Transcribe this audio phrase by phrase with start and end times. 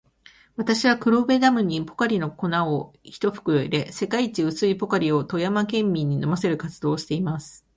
[0.55, 7.67] 私は、黒部ダムにポカリの粉を一袋入れ、世界一薄いポカリを富山県民に飲ませる活動をしています。